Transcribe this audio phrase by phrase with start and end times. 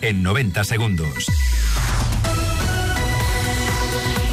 [0.00, 1.26] en 90 segundos.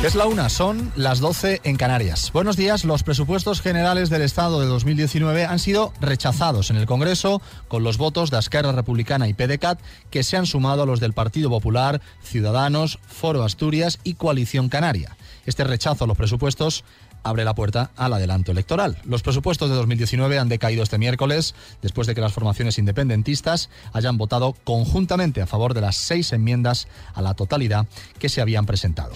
[0.03, 2.31] Es la una, son las 12 en Canarias.
[2.31, 2.85] Buenos días.
[2.85, 7.97] Los presupuestos generales del Estado de 2019 han sido rechazados en el Congreso con los
[7.97, 9.79] votos de Esquerra Republicana y PDCAT
[10.11, 15.17] que se han sumado a los del Partido Popular, Ciudadanos, Foro Asturias y Coalición Canaria.
[15.47, 16.83] Este rechazo a los presupuestos
[17.23, 18.97] abre la puerta al adelanto electoral.
[19.03, 24.17] Los presupuestos de 2019 han decaído este miércoles después de que las formaciones independentistas hayan
[24.17, 27.87] votado conjuntamente a favor de las seis enmiendas a la totalidad
[28.19, 29.15] que se habían presentado.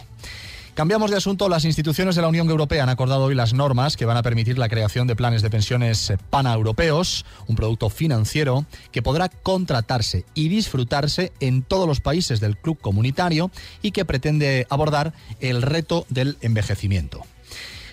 [0.74, 1.50] Cambiamos de asunto.
[1.50, 4.58] Las instituciones de la Unión Europea han acordado hoy las normas que van a permitir
[4.58, 11.34] la creación de planes de pensiones paneuropeos, un producto financiero que podrá contratarse y disfrutarse
[11.42, 17.22] en todos los países del club comunitario y que pretende abordar el reto del envejecimiento.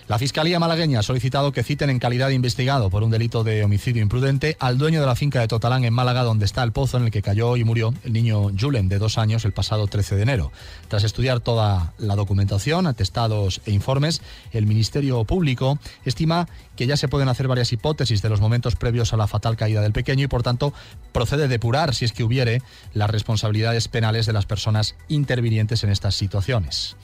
[0.09, 3.63] La Fiscalía malagueña ha solicitado que citen en calidad de investigado por un delito de
[3.63, 6.97] homicidio imprudente al dueño de la finca de Totalán en Málaga, donde está el pozo
[6.97, 10.15] en el que cayó y murió el niño Julen, de dos años, el pasado 13
[10.15, 10.51] de enero.
[10.87, 17.07] Tras estudiar toda la documentación, atestados e informes, el Ministerio Público estima que ya se
[17.07, 20.27] pueden hacer varias hipótesis de los momentos previos a la fatal caída del pequeño y,
[20.27, 20.73] por tanto,
[21.11, 22.63] procede depurar, si es que hubiere,
[22.95, 26.95] las responsabilidades penales de las personas intervinientes en estas situaciones.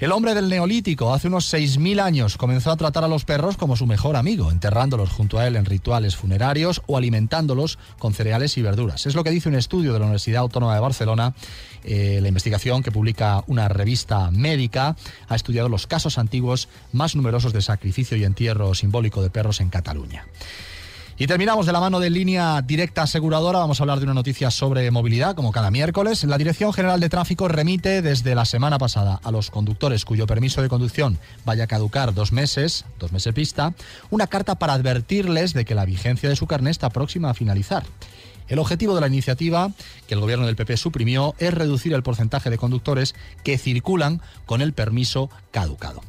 [0.00, 3.76] El hombre del Neolítico, hace unos 6.000 años, comenzó a tratar a los perros como
[3.76, 8.62] su mejor amigo, enterrándolos junto a él en rituales funerarios o alimentándolos con cereales y
[8.62, 9.04] verduras.
[9.04, 11.34] Es lo que dice un estudio de la Universidad Autónoma de Barcelona.
[11.84, 14.96] Eh, la investigación que publica una revista médica
[15.28, 19.68] ha estudiado los casos antiguos más numerosos de sacrificio y entierro simbólico de perros en
[19.68, 20.24] Cataluña.
[21.20, 23.58] Y terminamos de la mano de línea directa aseguradora.
[23.58, 26.24] Vamos a hablar de una noticia sobre movilidad, como cada miércoles.
[26.24, 30.62] La Dirección General de Tráfico remite desde la semana pasada a los conductores cuyo permiso
[30.62, 33.74] de conducción vaya a caducar dos meses, dos meses pista,
[34.08, 37.84] una carta para advertirles de que la vigencia de su carnet está próxima a finalizar.
[38.48, 39.70] El objetivo de la iniciativa,
[40.08, 44.62] que el gobierno del PP suprimió, es reducir el porcentaje de conductores que circulan con
[44.62, 46.00] el permiso caducado.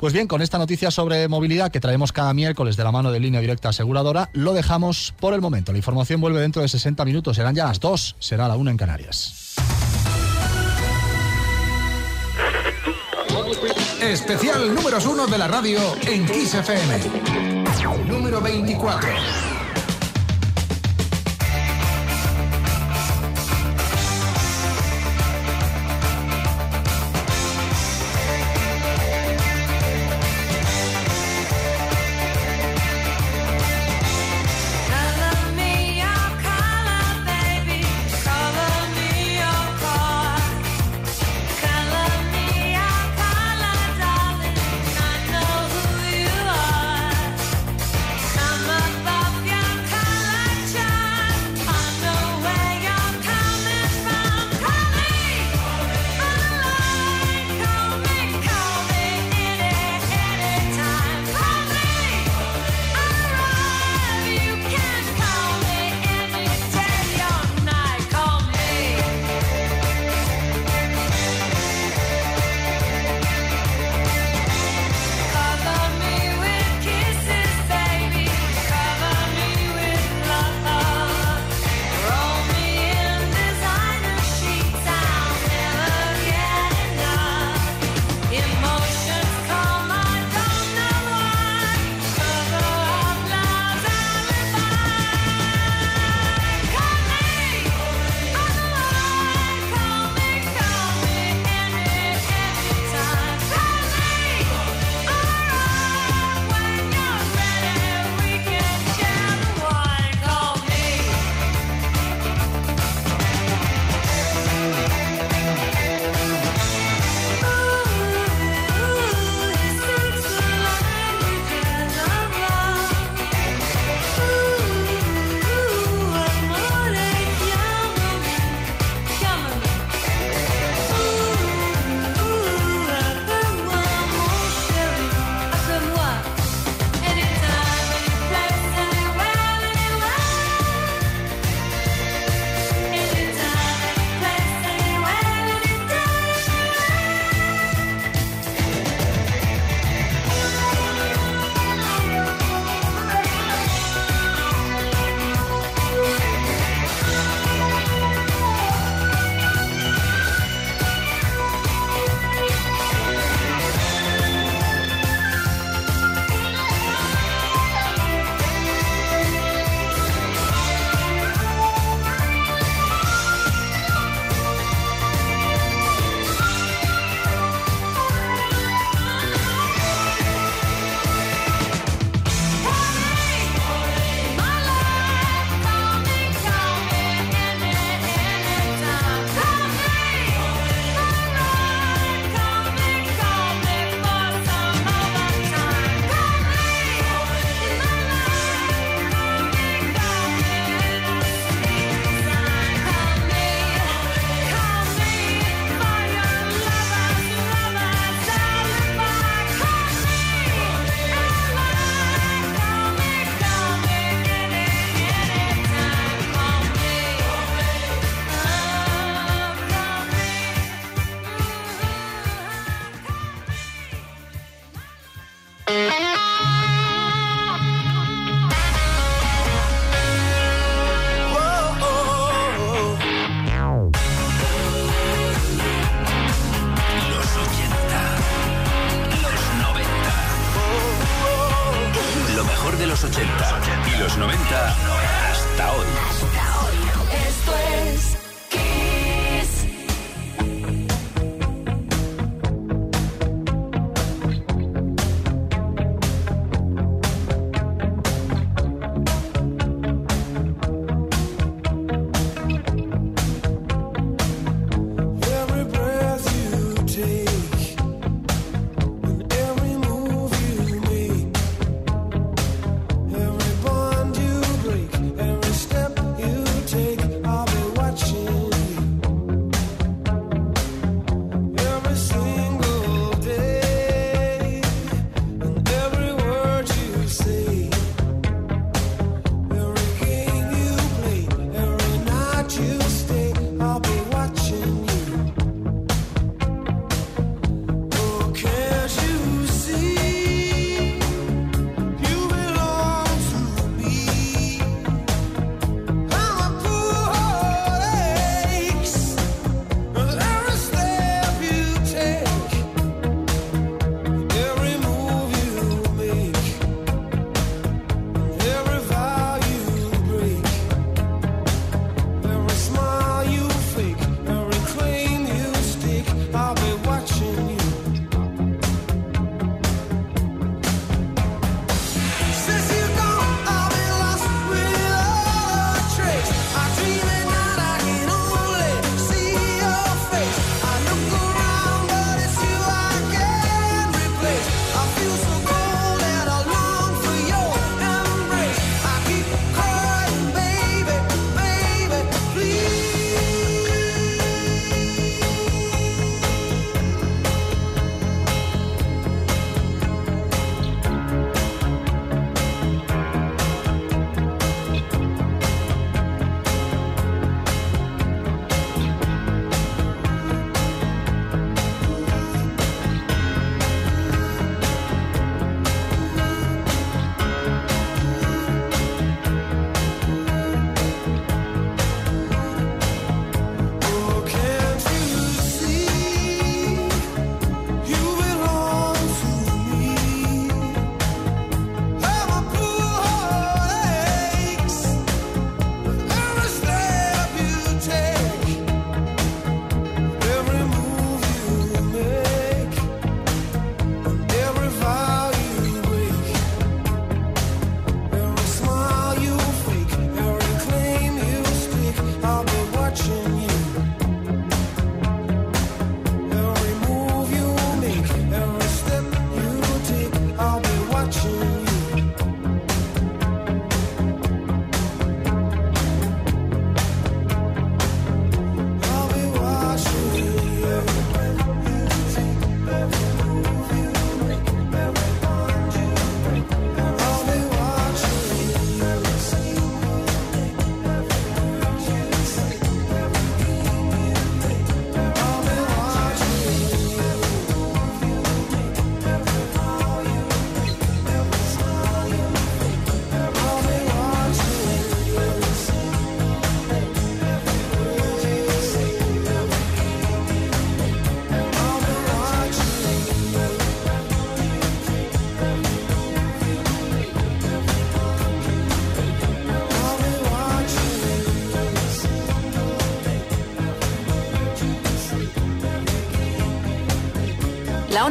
[0.00, 3.20] Pues bien, con esta noticia sobre movilidad que traemos cada miércoles de la mano de
[3.20, 5.72] línea directa aseguradora, lo dejamos por el momento.
[5.72, 8.76] La información vuelve dentro de 60 minutos, serán ya las 2, será la 1 en
[8.78, 9.56] Canarias.
[14.00, 16.56] Especial números 1 de la radio en Kiss.
[18.08, 19.49] Número 24.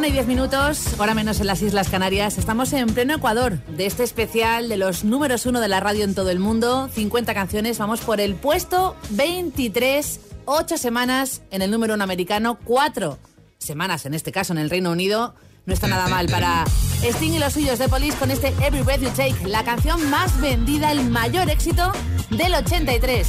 [0.00, 2.38] 1 y 10 minutos, hora menos en las Islas Canarias.
[2.38, 6.14] Estamos en pleno Ecuador de este especial de los números 1 de la radio en
[6.14, 6.88] todo el mundo.
[6.94, 13.18] 50 canciones, vamos por el puesto 23, 8 semanas en el número 1 americano, 4
[13.58, 15.34] semanas en este caso en el Reino Unido.
[15.66, 16.64] No está nada mal para
[17.02, 20.40] Sting y los suyos de Police con este Every Breath You Take, la canción más
[20.40, 21.92] vendida, el mayor éxito
[22.30, 23.28] del 83.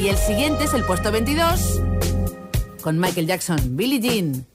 [0.00, 1.78] Y el siguiente es el puesto 22
[2.80, 4.46] con Michael Jackson, Billie Jean.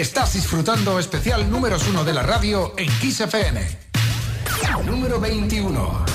[0.00, 3.60] Estás disfrutando especial números uno de la radio en Kiss FM.
[4.86, 6.09] Número 21.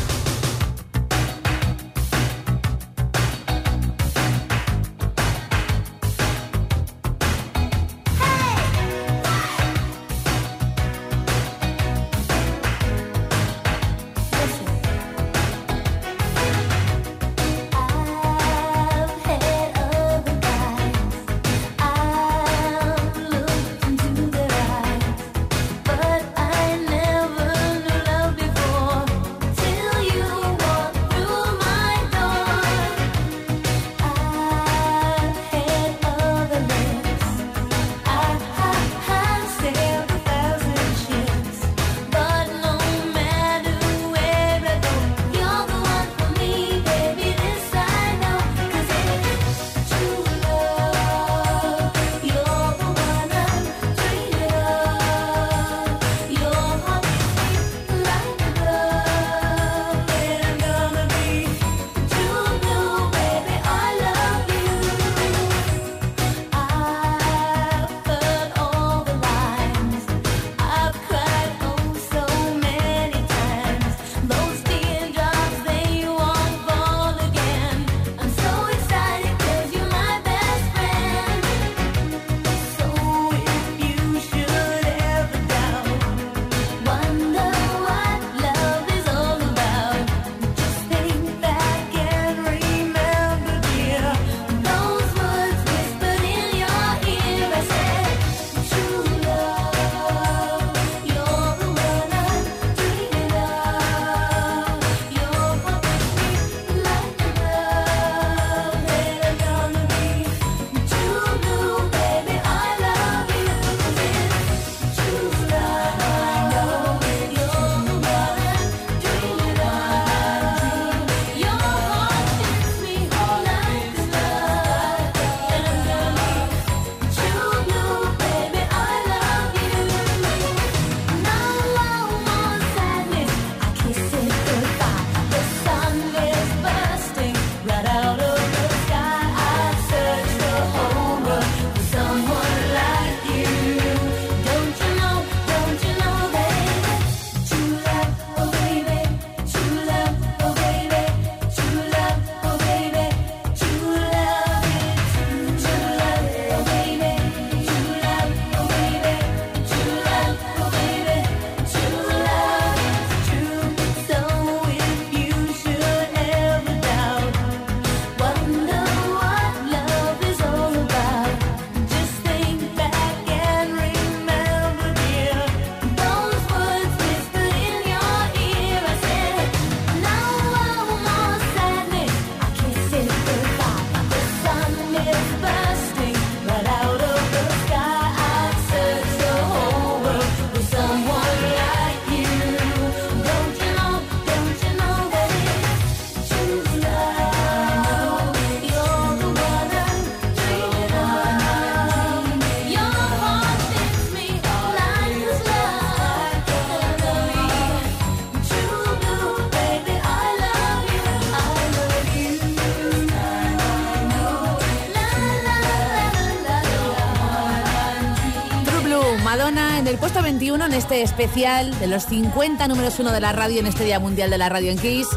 [220.54, 224.30] En este especial de los 50 números 1 de la radio en este Día Mundial
[224.30, 225.08] de la Radio en Kiss.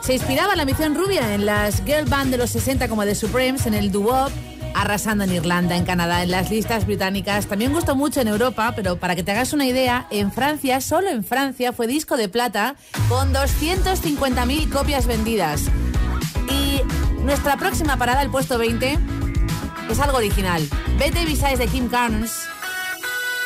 [0.00, 3.66] Se inspiraba la misión rubia en las girl band de los 60 como The Supremes,
[3.66, 4.28] en el doo
[4.74, 7.46] arrasando en Irlanda, en Canadá, en las listas británicas.
[7.46, 11.08] También gustó mucho en Europa, pero para que te hagas una idea, en Francia, solo
[11.08, 12.76] en Francia, fue disco de plata
[13.08, 15.62] con 250.000 copias vendidas.
[16.48, 16.80] Y
[17.24, 18.98] nuestra próxima parada, el puesto 20,
[19.90, 20.62] es algo original.
[20.96, 22.46] Vete Besides de Kim Carnes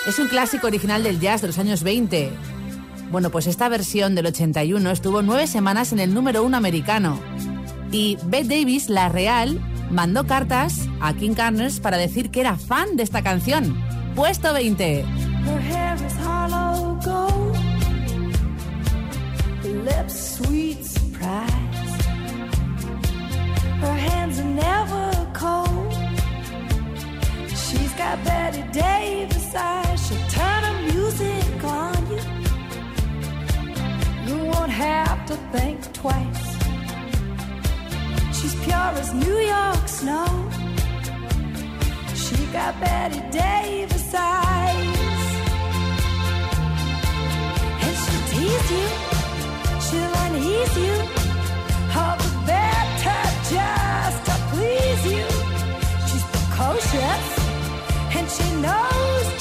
[0.06, 2.30] es un clásico original del jazz de los años 20.
[3.10, 7.20] Bueno, pues esta versión del 81 estuvo nueve semanas en el número uno americano.
[7.92, 9.60] Y Bette Davis, la real,
[9.90, 13.76] mandó cartas a King Carnes para decir que era fan de esta canción.
[14.14, 15.04] Puesto 20.
[27.70, 30.04] She's got Betty Davis eyes.
[30.04, 32.22] She'll turn the music on you.
[34.26, 36.46] You won't have to think twice.
[38.37, 40.26] She's pure as New York snow.
[42.22, 45.22] She got Betty Davis eyes.
[47.85, 48.88] And she'll tease you.
[49.87, 50.96] She'll unease you.
[51.94, 53.22] All the better
[53.54, 55.26] just to please you.
[56.09, 57.39] She's precocious
[58.31, 59.39] she knows.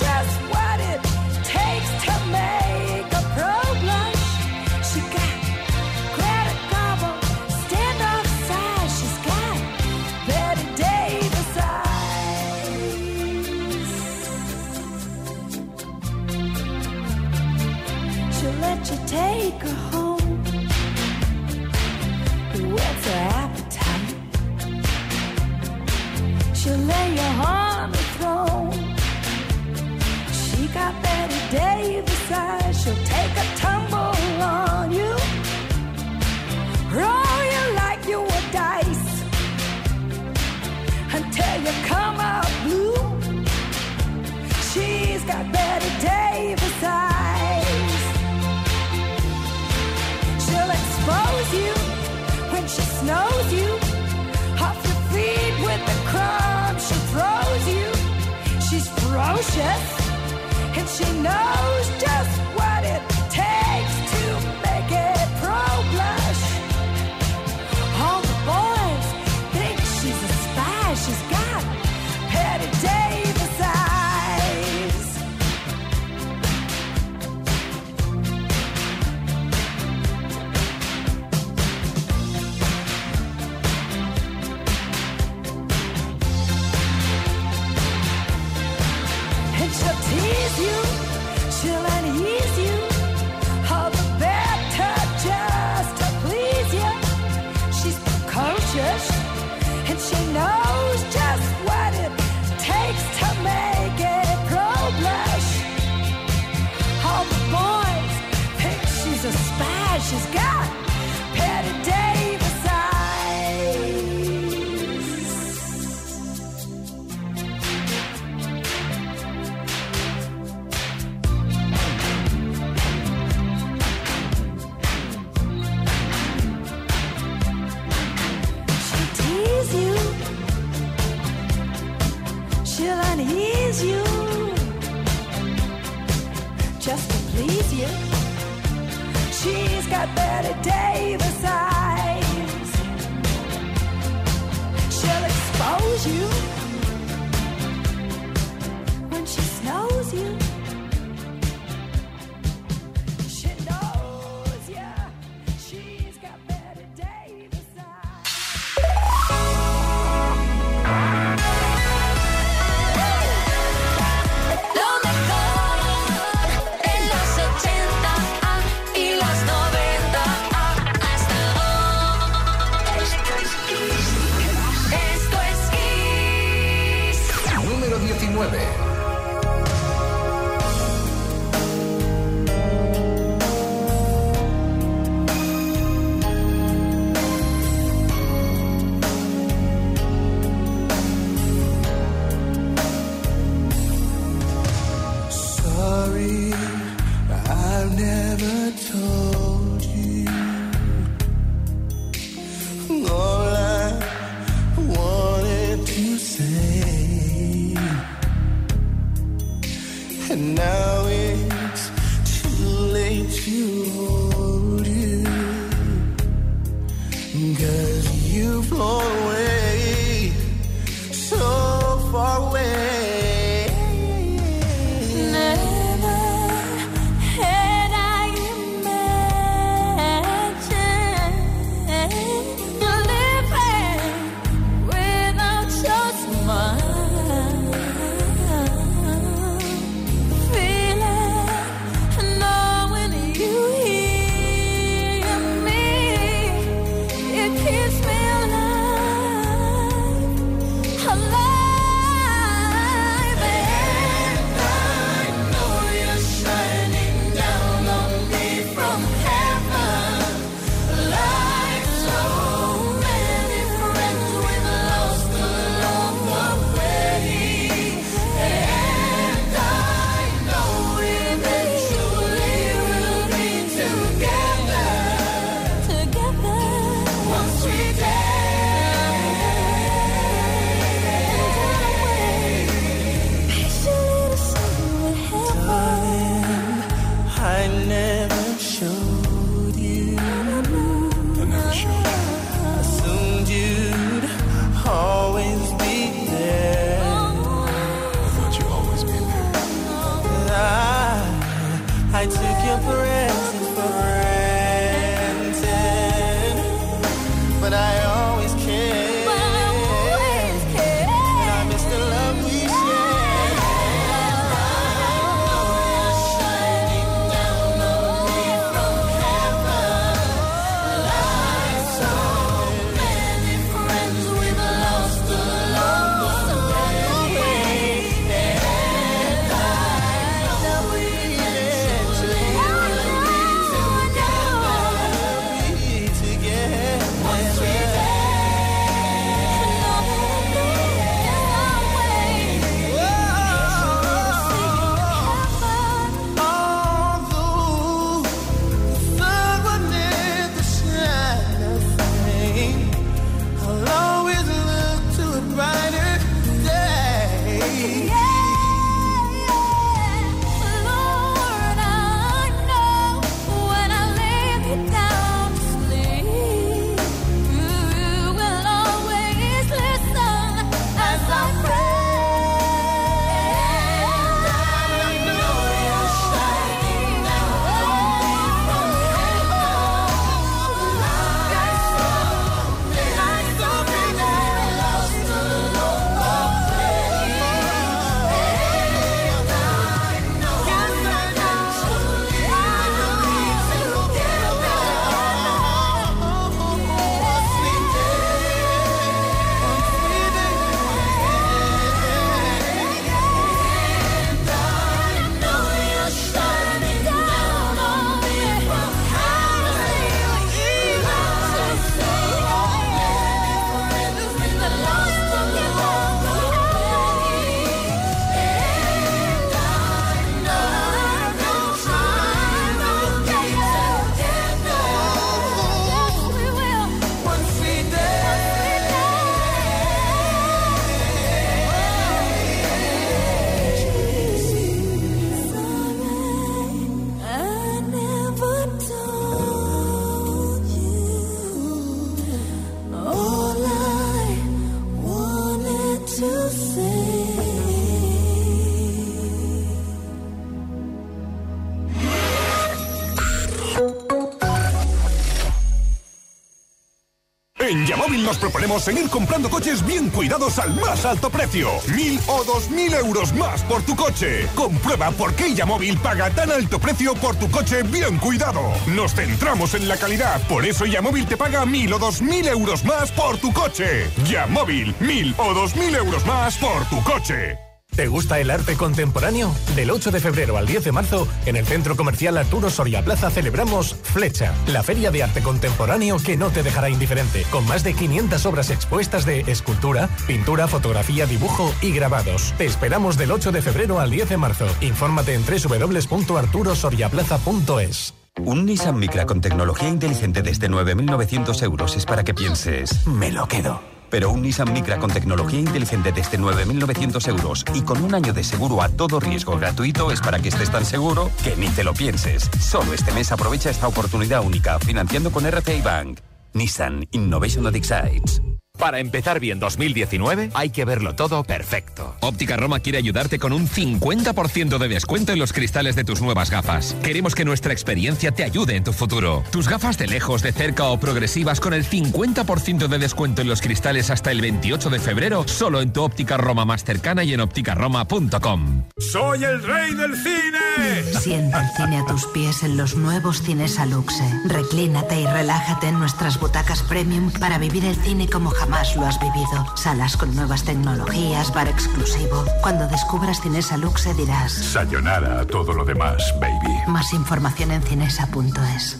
[457.61, 461.69] En Yamóvil nos proponemos seguir comprando coches bien cuidados al más alto precio.
[461.95, 464.47] Mil o dos mil euros más por tu coche.
[464.55, 468.61] Comprueba por qué Yamóvil paga tan alto precio por tu coche bien cuidado.
[468.87, 472.83] Nos centramos en la calidad, por eso Yamóvil te paga mil o dos mil euros
[472.85, 474.09] más por tu coche.
[474.25, 477.68] Yamóvil, mil o dos mil euros más por tu coche.
[477.99, 479.53] ¿Te gusta el arte contemporáneo?
[479.75, 483.29] Del 8 de febrero al 10 de marzo, en el Centro Comercial Arturo Soria Plaza
[483.29, 487.93] celebramos Flecha, la feria de arte contemporáneo que no te dejará indiferente, con más de
[487.93, 492.53] 500 obras expuestas de escultura, pintura, fotografía, dibujo y grabados.
[492.57, 494.67] Te esperamos del 8 de febrero al 10 de marzo.
[494.79, 498.13] Infórmate en www.arturosoriaplaza.es.
[498.45, 503.45] Un Nissan Micra con tecnología inteligente desde 9.900 euros es para que pienses, me lo
[503.49, 503.98] quedo.
[504.09, 508.43] Pero un Nissan Micra con tecnología inteligente desde 9.900 euros y con un año de
[508.43, 511.93] seguro a todo riesgo gratuito es para que estés tan seguro que ni te lo
[511.93, 512.49] pienses.
[512.59, 516.19] Solo este mes aprovecha esta oportunidad única financiando con RCI Bank.
[516.53, 518.41] Nissan Innovation that excites.
[518.79, 522.15] Para empezar bien 2019 hay que verlo todo perfecto.
[522.21, 526.49] Óptica Roma quiere ayudarte con un 50% de descuento en los cristales de tus nuevas
[526.49, 526.95] gafas.
[527.03, 529.43] Queremos que nuestra experiencia te ayude en tu futuro.
[529.51, 533.61] Tus gafas de lejos, de cerca o progresivas con el 50% de descuento en los
[533.61, 537.41] cristales hasta el 28 de febrero solo en tu óptica Roma más cercana y en
[537.41, 538.83] ópticaroma.com.
[538.97, 541.19] ¡Soy el rey del cine!
[541.19, 544.23] Siente el cine a tus pies en los nuevos cines Aluxe.
[544.45, 549.05] Reclínate y relájate en nuestras butacas premium para vivir el cine como jamás más lo
[549.05, 549.65] has vivido.
[549.75, 552.45] Salas con nuevas tecnologías, bar exclusivo.
[552.61, 554.51] Cuando descubras Cinesa Luxe dirás...
[554.51, 556.73] Sayonara a todo lo demás, baby.
[556.87, 558.99] Más información en cinesa.es.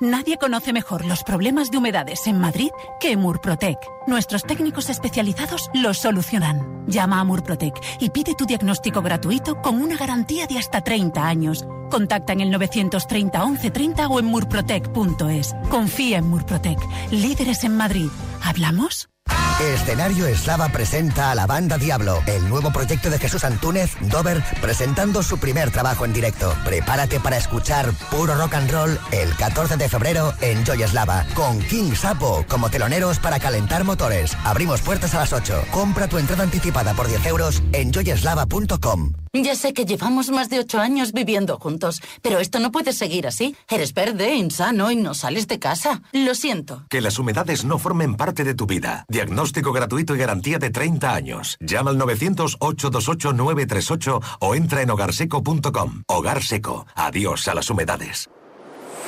[0.00, 3.78] Nadie conoce mejor los problemas de humedades en Madrid que Murprotec.
[4.06, 6.84] Nuestros técnicos especializados los solucionan.
[6.88, 11.64] Llama a Murprotec y pide tu diagnóstico gratuito con una garantía de hasta 30 años.
[11.90, 15.54] Contacta en el 930 1130 o en murprotec.es.
[15.70, 16.78] Confía en Murprotec,
[17.12, 18.08] líderes en Madrid.
[18.42, 19.08] ¿Hablamos?
[19.60, 25.22] Escenario Eslava presenta a la banda Diablo, el nuevo proyecto de Jesús Antúnez, Dover, presentando
[25.22, 26.52] su primer trabajo en directo.
[26.64, 31.60] Prepárate para escuchar puro rock and roll el 14 de febrero en Joy Eslava, con
[31.60, 34.36] King Sapo como teloneros para calentar motores.
[34.44, 35.66] Abrimos puertas a las 8.
[35.70, 39.21] Compra tu entrada anticipada por 10 euros en joyeslava.com.
[39.34, 43.26] Ya sé que llevamos más de ocho años viviendo juntos, pero esto no puede seguir
[43.26, 43.56] así.
[43.66, 46.02] Eres verde, insano y no sales de casa.
[46.12, 46.84] Lo siento.
[46.90, 49.06] Que las humedades no formen parte de tu vida.
[49.08, 51.56] Diagnóstico gratuito y garantía de 30 años.
[51.60, 56.02] Llama al 900-828-938 o entra en hogarseco.com.
[56.08, 56.86] Hogar Seco.
[56.94, 58.28] Adiós a las humedades.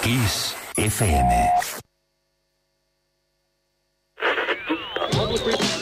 [0.02, 1.50] Kiss FM.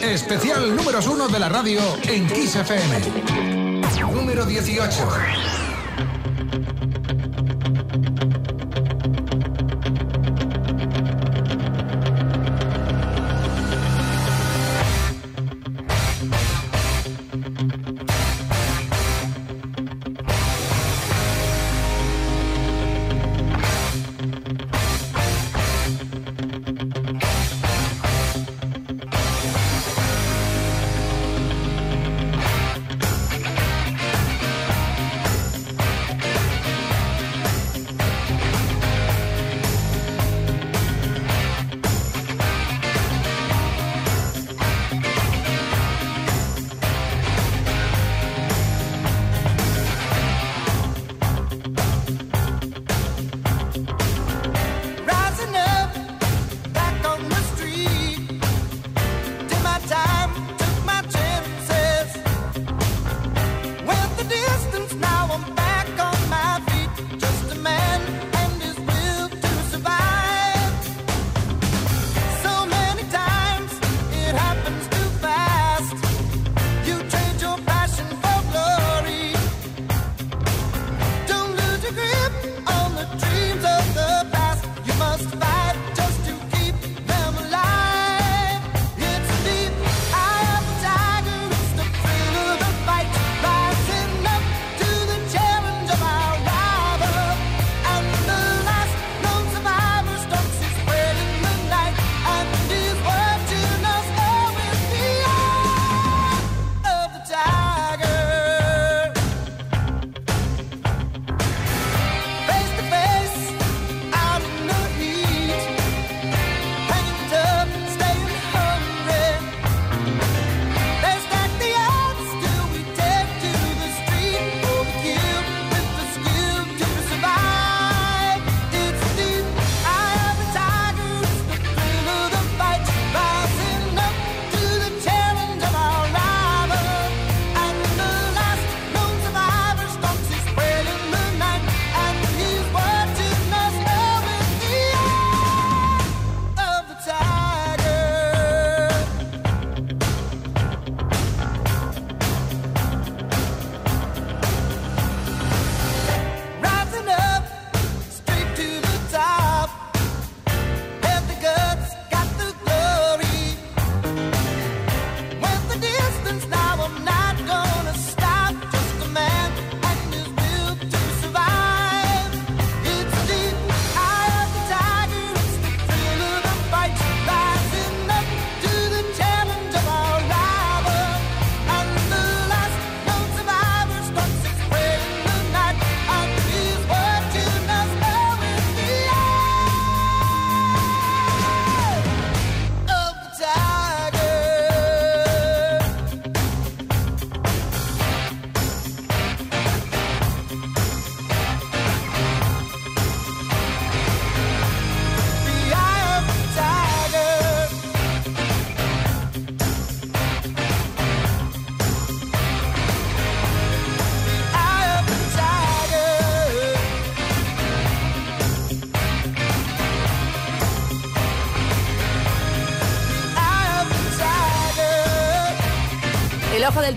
[0.03, 3.62] Especial números uno de la radio en Kiss FM
[4.11, 5.05] número 18.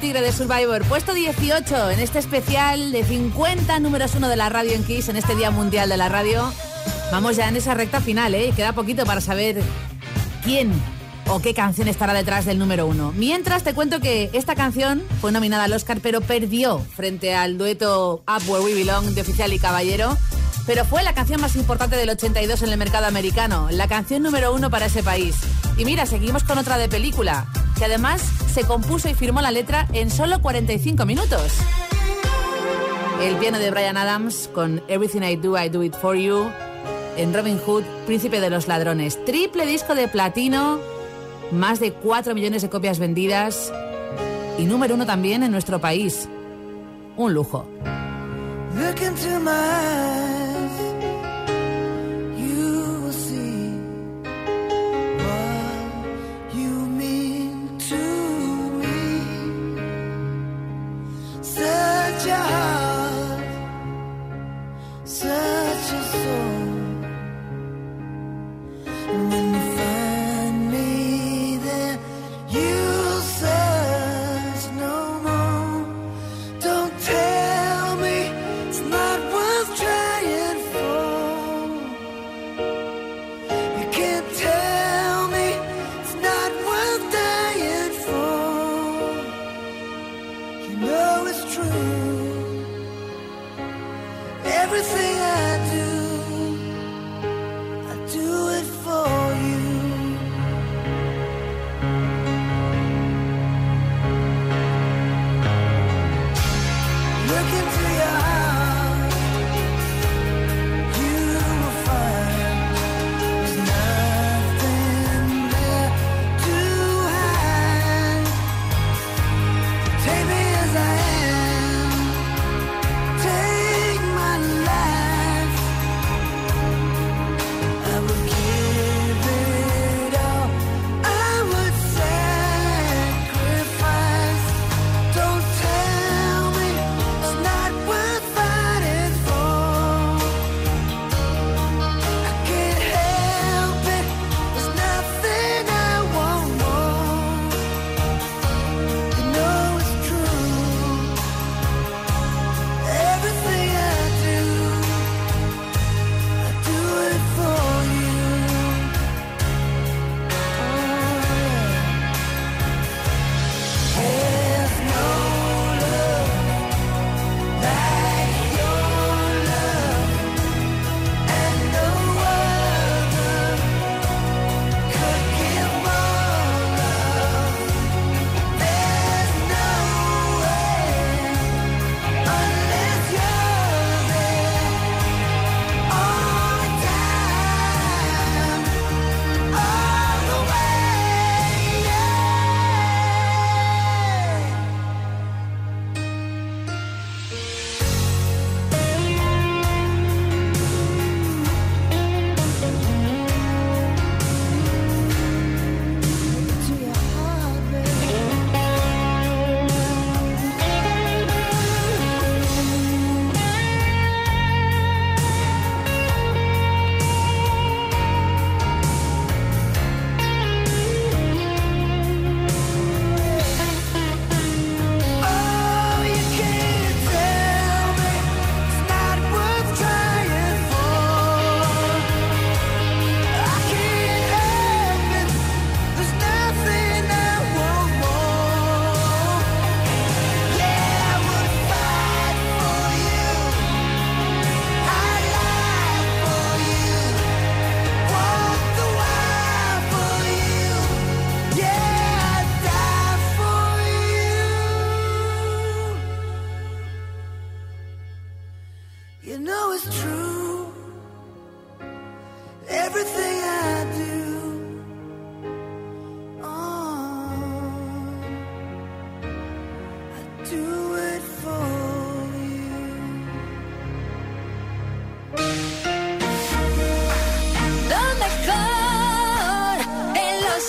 [0.05, 4.73] Tigre de Survivor, puesto 18 en este especial de 50 números 1 de la radio
[4.73, 6.53] en Kiss, en este Día Mundial de la Radio.
[7.11, 8.53] Vamos ya en esa recta final, ¿eh?
[8.55, 9.63] Queda poquito para saber
[10.43, 10.71] quién
[11.25, 13.13] o qué canción estará detrás del número 1.
[13.17, 18.23] Mientras te cuento que esta canción fue nominada al Oscar, pero perdió frente al dueto
[18.27, 20.15] Up Where We Belong de Oficial y Caballero.
[20.67, 24.53] Pero fue la canción más importante del 82 en el mercado americano, la canción número
[24.53, 25.35] uno para ese país.
[25.77, 28.21] Y mira, seguimos con otra de película, que además
[28.55, 31.51] se compuso y firmó la letra en solo 45 minutos.
[33.21, 36.49] El piano de Brian Adams con Everything I Do, I Do It For You.
[37.17, 39.19] En Robin Hood, Príncipe de los Ladrones.
[39.25, 40.79] Triple disco de platino,
[41.51, 43.73] más de 4 millones de copias vendidas
[44.57, 46.29] y número uno también en nuestro país.
[47.17, 47.67] Un lujo.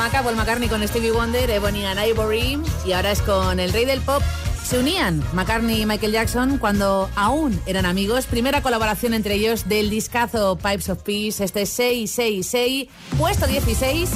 [0.00, 3.84] Maca, Paul McCartney con Stevie Wonder, Ebony and Ivory y ahora es con el rey
[3.84, 4.22] del pop.
[4.64, 8.24] Se unían McCartney y Michael Jackson cuando aún eran amigos.
[8.24, 12.88] Primera colaboración entre ellos del discazo Pipes of Peace, este 666,
[13.18, 14.08] puesto 16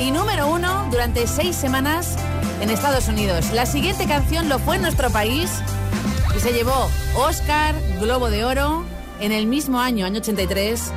[0.00, 2.16] y número uno durante seis semanas
[2.60, 3.52] en Estados Unidos.
[3.52, 5.48] La siguiente canción lo fue en nuestro país
[6.36, 8.84] y se llevó Oscar, Globo de Oro,
[9.20, 10.90] en el mismo año, año 83,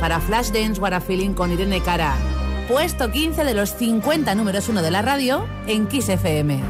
[0.00, 2.16] para Flashdance What a Feeling con Irene Cara
[2.68, 6.60] puesto 15 de los 50 números 1 de la radio en Kiss FM.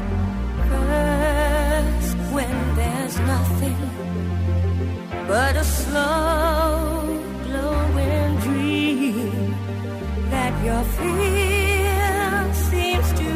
[10.65, 13.27] Your fear seems to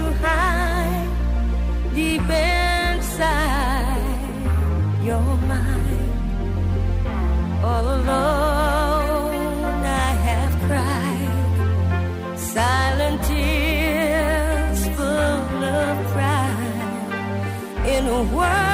[12.54, 18.71] silent tears full of pride in a world.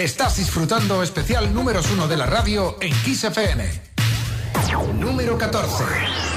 [0.00, 3.68] Estás disfrutando especial números uno de la radio en Kiss FM.
[4.98, 6.29] Número 14.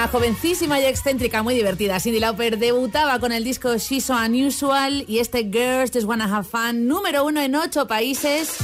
[0.00, 2.00] Una jovencísima y excéntrica, muy divertida.
[2.00, 6.48] Cindy Lauper debutaba con el disco She's So Unusual y este Girls Just Wanna Have
[6.48, 8.56] Fun, número uno en ocho países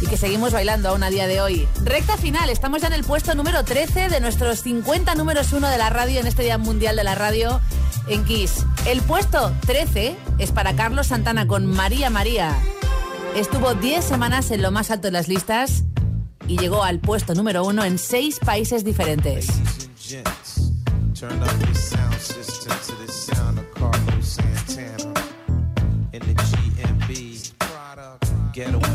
[0.00, 1.68] y que seguimos bailando aún a día de hoy.
[1.84, 5.78] Recta final, estamos ya en el puesto número 13 de nuestros 50 números uno de
[5.78, 7.60] la radio en este Día Mundial de la Radio
[8.08, 8.66] en Kiss.
[8.84, 12.58] El puesto 13 es para Carlos Santana con María María.
[13.36, 15.84] Estuvo 10 semanas en lo más alto de las listas
[16.48, 19.46] y llegó al puesto número uno en seis países diferentes.
[21.22, 25.14] Turn up your sound system to the sound of Carlos Santana
[26.12, 27.52] in the GMB.
[28.52, 28.91] Ghetto blues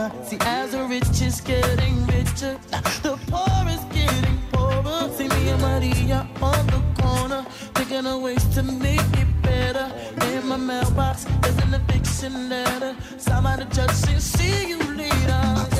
[0.00, 0.24] corner.
[0.24, 2.58] See, as the rich is getting richer,
[3.02, 5.10] the poor is getting poorer.
[5.12, 7.44] See me and Maria on the corner,
[7.74, 9.92] thinking of ways to make it better.
[10.26, 12.96] In my mailbox, there's an eviction letter.
[13.18, 15.79] Somebody judge and see you later.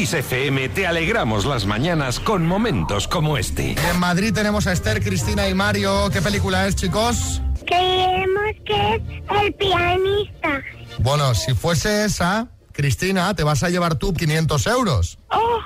[0.00, 3.76] Kiss FM te alegramos las mañanas con momentos como este.
[3.90, 6.08] En Madrid tenemos a Esther, Cristina y Mario.
[6.10, 7.42] ¿Qué película es, chicos?
[7.66, 9.02] Creemos que es
[9.42, 10.62] el pianista.
[11.00, 15.18] Bueno, si fuese esa, Cristina, te vas a llevar tú 500 euros.
[15.32, 15.58] ¡Oh,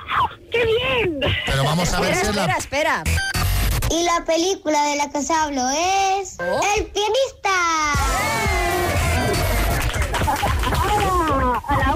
[0.51, 1.21] qué bien!
[1.45, 2.57] Pero vamos a ver espera, si es la...
[2.57, 3.03] espera, espera.
[3.89, 8.34] Y la película de la que os hablo es El pianista.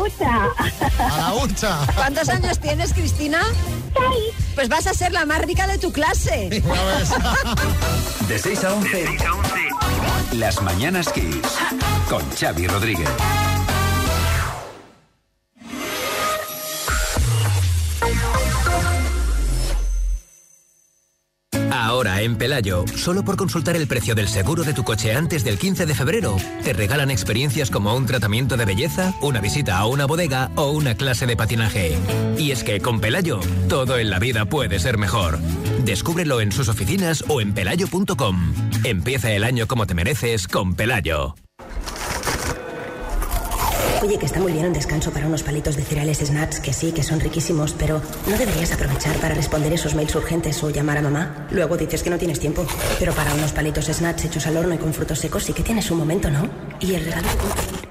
[0.10, 0.49] Hucha.
[0.99, 1.80] A la hucha.
[1.95, 3.41] ¿Cuántos años tienes, Cristina?
[3.93, 4.34] Seis.
[4.55, 6.49] Pues vas a ser la más rica de tu clase.
[8.28, 9.18] De 6 a 11.
[10.34, 11.36] Las mañanas Kiss.
[12.10, 13.10] Con Xavi Rodríguez.
[22.00, 25.58] Ahora en Pelayo, solo por consultar el precio del seguro de tu coche antes del
[25.58, 30.06] 15 de febrero, te regalan experiencias como un tratamiento de belleza, una visita a una
[30.06, 31.97] bodega o una clase de patinaje.
[32.38, 35.39] Y es que con Pelayo, todo en la vida puede ser mejor.
[35.84, 38.54] Descúbrelo en sus oficinas o en pelayo.com.
[38.86, 41.36] Empieza el año como te mereces con Pelayo.
[44.01, 46.91] Oye, que está muy bien un descanso para unos palitos de cereales snacks, que sí,
[46.91, 51.01] que son riquísimos, pero ¿no deberías aprovechar para responder esos mails urgentes o llamar a
[51.01, 51.47] mamá?
[51.51, 52.65] Luego dices que no tienes tiempo.
[52.97, 55.91] Pero para unos palitos snacks hechos al horno y con frutos secos sí que tienes
[55.91, 56.49] un momento, ¿no?
[56.80, 57.27] Y el regalo...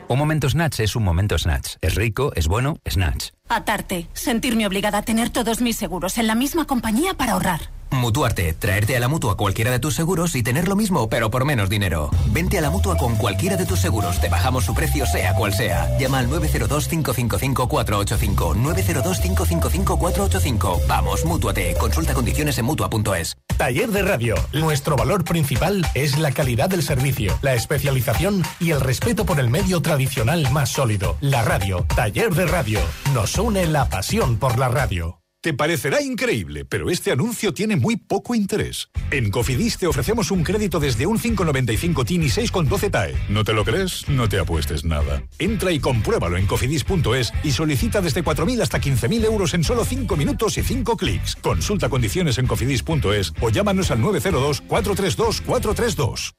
[0.08, 1.76] Un momento Snatch es un momento Snatch.
[1.82, 3.28] Es rico, es bueno, Snatch.
[3.48, 4.08] Atarte.
[4.12, 7.70] Sentirme obligada a tener todos mis seguros en la misma compañía para ahorrar.
[7.90, 11.46] Mutuarte, traerte a la mutua cualquiera de tus seguros y tener lo mismo, pero por
[11.46, 12.10] menos dinero.
[12.26, 15.54] Vente a la mutua con cualquiera de tus seguros, te bajamos su precio, sea cual
[15.54, 15.88] sea.
[15.98, 18.56] Llama al 902-555-485.
[18.56, 20.86] 902-555-485.
[20.86, 21.74] Vamos, mutuate.
[21.78, 23.38] Consulta condiciones en mutua.es.
[23.56, 24.34] Taller de Radio.
[24.52, 29.48] Nuestro valor principal es la calidad del servicio, la especialización y el respeto por el
[29.48, 31.84] medio tradicional más sólido, la radio.
[31.96, 32.80] Taller de Radio.
[33.14, 35.20] Nos une la pasión por la radio.
[35.40, 38.88] Te parecerá increíble, pero este anuncio tiene muy poco interés.
[39.12, 43.14] En Cofidis te ofrecemos un crédito desde un 5,95 TIN y 6,12 TAE.
[43.28, 44.08] ¿No te lo crees?
[44.08, 45.22] No te apuestes nada.
[45.38, 50.16] Entra y compruébalo en cofidis.es y solicita desde 4.000 hasta 15.000 euros en solo 5
[50.16, 51.36] minutos y 5 clics.
[51.36, 56.34] Consulta condiciones en cofidis.es o llámanos al 902 432 432.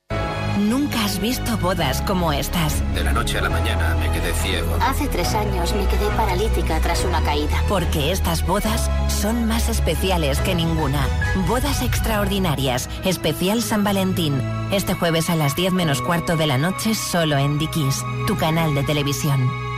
[0.59, 2.83] Nunca has visto bodas como estas.
[2.93, 4.77] De la noche a la mañana me quedé ciego.
[4.81, 7.63] Hace tres años me quedé paralítica tras una caída.
[7.69, 11.07] Porque estas bodas son más especiales que ninguna.
[11.47, 12.89] Bodas extraordinarias.
[13.05, 14.41] Especial San Valentín.
[14.73, 18.75] Este jueves a las 10 menos cuarto de la noche solo en Dikis, tu canal
[18.75, 19.68] de televisión.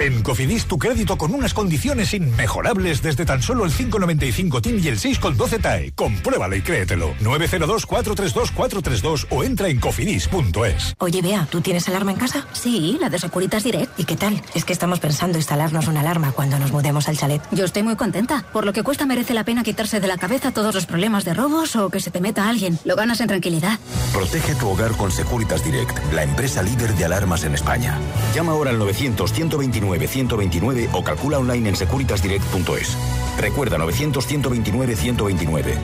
[0.00, 4.86] En Cofidis tu crédito con unas condiciones inmejorables desde tan solo el 5,95 TIN y
[4.86, 5.90] el 6,12 TAE.
[5.96, 7.16] Compruébalo y créetelo.
[7.16, 10.94] 902-432-432 o entra en cofidis.es.
[10.98, 12.46] Oye, Bea, ¿tú tienes alarma en casa?
[12.52, 13.98] Sí, la de Securitas Direct.
[13.98, 14.40] ¿Y qué tal?
[14.54, 17.42] Es que estamos pensando instalarnos una alarma cuando nos mudemos al chalet.
[17.50, 18.44] Yo estoy muy contenta.
[18.52, 21.34] Por lo que cuesta merece la pena quitarse de la cabeza todos los problemas de
[21.34, 22.78] robos o que se te meta alguien.
[22.84, 23.80] Lo ganas en tranquilidad.
[24.12, 27.98] Protege tu hogar con Securitas Direct, la empresa líder de alarmas en España.
[28.32, 28.78] Llama ahora al
[29.88, 32.96] 900-129-129 o calcula online en securitasdirect.es.
[33.38, 35.74] Recuerda 900-129-129.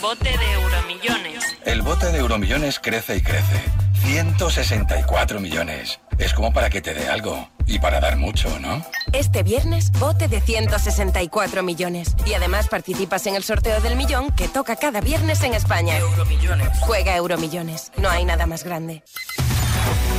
[0.00, 1.44] Bote de Euromillones.
[1.64, 3.62] El bote de Euromillones crece y crece.
[4.04, 5.98] 164 millones.
[6.18, 7.48] Es como para que te dé algo.
[7.66, 8.84] Y para dar mucho, ¿no?
[9.12, 12.14] Este viernes, bote de 164 millones.
[12.26, 15.96] Y además participas en el sorteo del millón que toca cada viernes en España.
[15.96, 16.68] Euromillones.
[16.80, 17.90] Juega Euromillones.
[17.96, 19.02] No hay nada más grande.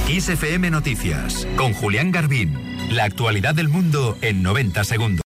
[0.08, 2.54] XFM Noticias, con Julián Garbín.
[2.92, 5.22] La actualidad del mundo en 90 segundos.